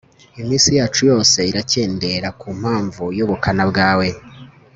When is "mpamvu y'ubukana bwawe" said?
2.59-4.07